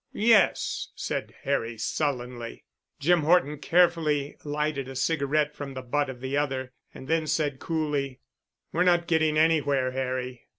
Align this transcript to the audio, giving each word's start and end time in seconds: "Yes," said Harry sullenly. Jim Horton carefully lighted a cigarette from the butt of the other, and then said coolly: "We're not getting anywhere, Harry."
"Yes," 0.13 0.87
said 0.95 1.35
Harry 1.43 1.77
sullenly. 1.77 2.63
Jim 2.99 3.21
Horton 3.21 3.59
carefully 3.59 4.35
lighted 4.43 4.87
a 4.89 4.95
cigarette 4.95 5.53
from 5.55 5.75
the 5.75 5.83
butt 5.83 6.09
of 6.09 6.21
the 6.21 6.35
other, 6.35 6.71
and 6.91 7.07
then 7.07 7.27
said 7.27 7.59
coolly: 7.59 8.19
"We're 8.71 8.81
not 8.81 9.05
getting 9.05 9.37
anywhere, 9.37 9.91
Harry." 9.91 10.47